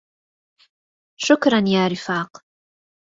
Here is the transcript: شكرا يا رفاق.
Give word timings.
شكرا 1.21 1.57
يا 1.67 1.87
رفاق. 1.87 2.43